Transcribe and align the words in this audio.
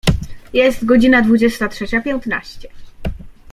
Jest 0.53 0.85
godzina 0.85 1.21
dwudziesta 1.21 1.67
trzecia 1.67 2.01
piętnaście. 2.01 2.69